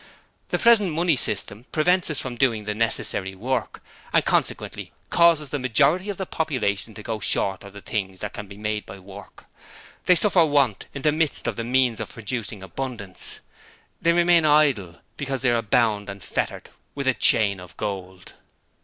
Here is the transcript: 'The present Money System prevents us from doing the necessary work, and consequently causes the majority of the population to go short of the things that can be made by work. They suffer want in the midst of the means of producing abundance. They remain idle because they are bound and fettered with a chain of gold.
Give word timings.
'The 0.49 0.57
present 0.57 0.91
Money 0.91 1.15
System 1.15 1.67
prevents 1.71 2.09
us 2.09 2.19
from 2.19 2.35
doing 2.35 2.63
the 2.63 2.73
necessary 2.73 3.35
work, 3.35 3.83
and 4.11 4.25
consequently 4.25 4.91
causes 5.11 5.49
the 5.49 5.59
majority 5.59 6.09
of 6.09 6.17
the 6.17 6.25
population 6.25 6.95
to 6.95 7.03
go 7.03 7.19
short 7.19 7.63
of 7.63 7.71
the 7.71 7.81
things 7.81 8.19
that 8.19 8.33
can 8.33 8.47
be 8.47 8.57
made 8.57 8.83
by 8.87 8.97
work. 8.97 9.45
They 10.07 10.15
suffer 10.15 10.43
want 10.43 10.87
in 10.95 11.03
the 11.03 11.11
midst 11.11 11.45
of 11.45 11.55
the 11.55 11.63
means 11.63 11.99
of 11.99 12.09
producing 12.13 12.63
abundance. 12.63 13.41
They 14.01 14.11
remain 14.11 14.43
idle 14.43 15.01
because 15.17 15.43
they 15.43 15.51
are 15.51 15.61
bound 15.61 16.09
and 16.09 16.23
fettered 16.23 16.71
with 16.95 17.07
a 17.07 17.13
chain 17.13 17.59
of 17.59 17.77
gold. 17.77 18.33